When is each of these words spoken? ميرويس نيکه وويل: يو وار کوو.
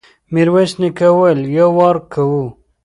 ميرويس 0.33 0.73
نيکه 0.81 1.07
وويل: 1.13 1.39
يو 1.55 1.67
وار 1.77 1.95
کوو. 2.11 2.43